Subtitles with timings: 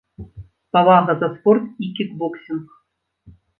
[0.77, 2.65] Павага за спорт і кікбоксінг.